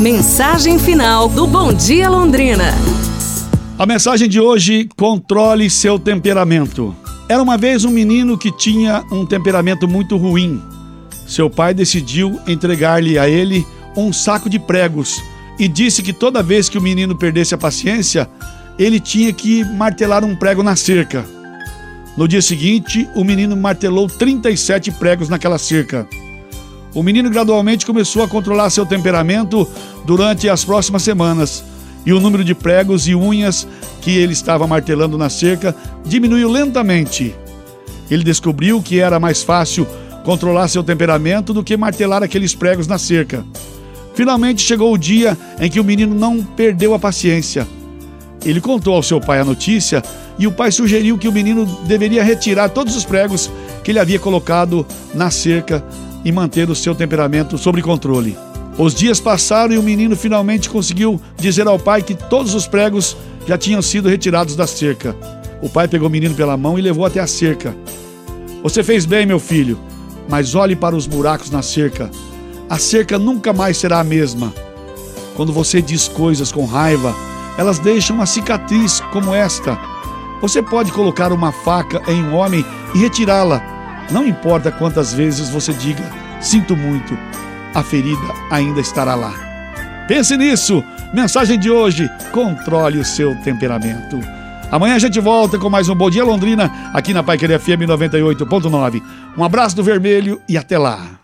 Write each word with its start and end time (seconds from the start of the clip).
Mensagem 0.00 0.76
final 0.76 1.28
do 1.28 1.46
Bom 1.46 1.72
Dia 1.72 2.10
Londrina. 2.10 2.74
A 3.78 3.86
mensagem 3.86 4.28
de 4.28 4.40
hoje: 4.40 4.88
controle 4.96 5.70
seu 5.70 6.00
temperamento. 6.00 6.92
Era 7.28 7.40
uma 7.40 7.56
vez 7.56 7.84
um 7.84 7.90
menino 7.90 8.36
que 8.36 8.50
tinha 8.50 9.04
um 9.12 9.24
temperamento 9.24 9.86
muito 9.86 10.16
ruim. 10.16 10.60
Seu 11.28 11.48
pai 11.48 11.72
decidiu 11.72 12.40
entregar-lhe 12.44 13.16
a 13.16 13.28
ele 13.28 13.64
um 13.96 14.12
saco 14.12 14.50
de 14.50 14.58
pregos 14.58 15.22
e 15.60 15.68
disse 15.68 16.02
que 16.02 16.12
toda 16.12 16.42
vez 16.42 16.68
que 16.68 16.76
o 16.76 16.82
menino 16.82 17.16
perdesse 17.16 17.54
a 17.54 17.58
paciência, 17.58 18.28
ele 18.76 18.98
tinha 18.98 19.32
que 19.32 19.64
martelar 19.64 20.24
um 20.24 20.34
prego 20.34 20.64
na 20.64 20.74
cerca. 20.74 21.24
No 22.16 22.26
dia 22.26 22.42
seguinte, 22.42 23.08
o 23.14 23.22
menino 23.22 23.56
martelou 23.56 24.08
37 24.08 24.90
pregos 24.90 25.28
naquela 25.28 25.56
cerca. 25.56 26.04
O 26.94 27.02
menino 27.02 27.28
gradualmente 27.28 27.84
começou 27.84 28.22
a 28.22 28.28
controlar 28.28 28.70
seu 28.70 28.86
temperamento 28.86 29.68
durante 30.06 30.48
as 30.48 30.64
próximas 30.64 31.02
semanas, 31.02 31.64
e 32.06 32.12
o 32.12 32.20
número 32.20 32.44
de 32.44 32.54
pregos 32.54 33.08
e 33.08 33.14
unhas 33.14 33.66
que 34.00 34.16
ele 34.16 34.32
estava 34.32 34.66
martelando 34.66 35.18
na 35.18 35.28
cerca 35.28 35.74
diminuiu 36.04 36.48
lentamente. 36.48 37.34
Ele 38.10 38.22
descobriu 38.22 38.80
que 38.80 39.00
era 39.00 39.18
mais 39.18 39.42
fácil 39.42 39.86
controlar 40.22 40.68
seu 40.68 40.84
temperamento 40.84 41.52
do 41.52 41.64
que 41.64 41.76
martelar 41.76 42.22
aqueles 42.22 42.54
pregos 42.54 42.86
na 42.86 42.98
cerca. 42.98 43.44
Finalmente 44.14 44.62
chegou 44.62 44.92
o 44.92 44.98
dia 44.98 45.36
em 45.58 45.68
que 45.68 45.80
o 45.80 45.84
menino 45.84 46.14
não 46.14 46.42
perdeu 46.44 46.94
a 46.94 46.98
paciência. 46.98 47.66
Ele 48.44 48.60
contou 48.60 48.94
ao 48.94 49.02
seu 49.02 49.20
pai 49.20 49.40
a 49.40 49.44
notícia 49.44 50.02
e 50.38 50.46
o 50.46 50.52
pai 50.52 50.70
sugeriu 50.70 51.18
que 51.18 51.26
o 51.26 51.32
menino 51.32 51.64
deveria 51.86 52.22
retirar 52.22 52.68
todos 52.68 52.94
os 52.94 53.04
pregos 53.04 53.50
que 53.82 53.90
ele 53.90 53.98
havia 53.98 54.18
colocado 54.18 54.86
na 55.14 55.30
cerca 55.30 55.82
e 56.24 56.32
manter 56.32 56.70
o 56.70 56.74
seu 56.74 56.94
temperamento 56.94 57.58
sob 57.58 57.80
controle. 57.82 58.36
Os 58.76 58.94
dias 58.94 59.20
passaram 59.20 59.74
e 59.74 59.78
o 59.78 59.82
menino 59.82 60.16
finalmente 60.16 60.68
conseguiu 60.68 61.20
dizer 61.36 61.66
ao 61.66 61.78
pai 61.78 62.02
que 62.02 62.14
todos 62.14 62.54
os 62.54 62.66
pregos 62.66 63.16
já 63.46 63.56
tinham 63.56 63.80
sido 63.80 64.08
retirados 64.08 64.56
da 64.56 64.66
cerca. 64.66 65.14
O 65.62 65.68
pai 65.68 65.86
pegou 65.86 66.08
o 66.08 66.10
menino 66.10 66.34
pela 66.34 66.56
mão 66.56 66.78
e 66.78 66.82
levou 66.82 67.04
até 67.04 67.20
a 67.20 67.26
cerca. 67.26 67.74
Você 68.62 68.82
fez 68.82 69.06
bem, 69.06 69.26
meu 69.26 69.38
filho, 69.38 69.78
mas 70.28 70.54
olhe 70.54 70.74
para 70.74 70.96
os 70.96 71.06
buracos 71.06 71.50
na 71.50 71.62
cerca. 71.62 72.10
A 72.68 72.78
cerca 72.78 73.18
nunca 73.18 73.52
mais 73.52 73.76
será 73.76 74.00
a 74.00 74.04
mesma. 74.04 74.52
Quando 75.36 75.52
você 75.52 75.80
diz 75.82 76.08
coisas 76.08 76.50
com 76.50 76.64
raiva, 76.64 77.14
elas 77.56 77.78
deixam 77.78 78.16
uma 78.16 78.26
cicatriz 78.26 79.00
como 79.12 79.34
esta. 79.34 79.78
Você 80.40 80.62
pode 80.62 80.90
colocar 80.90 81.32
uma 81.32 81.52
faca 81.52 82.02
em 82.10 82.22
um 82.22 82.34
homem 82.34 82.64
e 82.94 82.98
retirá-la. 82.98 83.73
Não 84.10 84.26
importa 84.26 84.70
quantas 84.70 85.12
vezes 85.12 85.48
você 85.48 85.72
diga, 85.72 86.04
sinto 86.40 86.76
muito, 86.76 87.16
a 87.74 87.82
ferida 87.82 88.34
ainda 88.50 88.80
estará 88.80 89.14
lá. 89.14 89.32
Pense 90.06 90.36
nisso. 90.36 90.84
Mensagem 91.12 91.58
de 91.58 91.70
hoje: 91.70 92.10
controle 92.32 92.98
o 92.98 93.04
seu 93.04 93.34
temperamento. 93.42 94.20
Amanhã 94.70 94.96
a 94.96 94.98
gente 94.98 95.20
volta 95.20 95.58
com 95.58 95.70
mais 95.70 95.88
um 95.88 95.94
Bom 95.94 96.10
Dia 96.10 96.24
Londrina 96.24 96.90
aqui 96.92 97.14
na 97.14 97.22
Pai 97.22 97.38
Querer 97.38 97.60
FM 97.60 97.86
98.9. 97.86 99.02
Um 99.36 99.44
abraço 99.44 99.76
do 99.76 99.84
vermelho 99.84 100.40
e 100.48 100.58
até 100.58 100.76
lá. 100.76 101.18